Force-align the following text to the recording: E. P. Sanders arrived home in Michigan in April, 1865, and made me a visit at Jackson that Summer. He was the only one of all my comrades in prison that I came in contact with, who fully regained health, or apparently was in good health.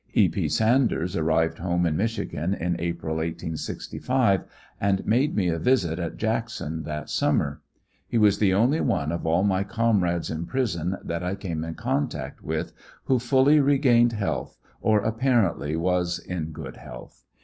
E. 0.15 0.27
P. 0.27 0.49
Sanders 0.49 1.15
arrived 1.15 1.59
home 1.59 1.85
in 1.85 1.95
Michigan 1.95 2.55
in 2.55 2.75
April, 2.79 3.17
1865, 3.17 4.45
and 4.81 5.05
made 5.05 5.35
me 5.35 5.47
a 5.47 5.59
visit 5.59 5.99
at 5.99 6.17
Jackson 6.17 6.81
that 6.81 7.07
Summer. 7.07 7.61
He 8.07 8.17
was 8.17 8.39
the 8.39 8.51
only 8.51 8.81
one 8.81 9.11
of 9.11 9.27
all 9.27 9.43
my 9.43 9.63
comrades 9.63 10.31
in 10.31 10.47
prison 10.47 10.97
that 11.03 11.21
I 11.23 11.35
came 11.35 11.63
in 11.63 11.75
contact 11.75 12.41
with, 12.43 12.73
who 13.03 13.19
fully 13.19 13.59
regained 13.59 14.13
health, 14.13 14.57
or 14.81 15.01
apparently 15.01 15.75
was 15.75 16.17
in 16.17 16.45
good 16.51 16.77
health. 16.77 17.23